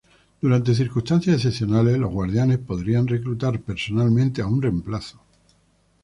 Durante 0.41 0.73
circunstancias 0.73 1.35
excepcionales, 1.35 1.95
los 1.99 2.09
Guardianes 2.11 2.57
podrían 2.57 3.05
reclutar 3.05 3.59
personalmente 3.61 4.41
a 4.41 4.47
un 4.47 4.59
reemplazo. 4.59 5.21